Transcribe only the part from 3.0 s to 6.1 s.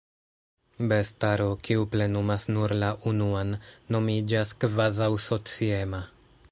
unuan, nomiĝas kvazaŭ-sociema.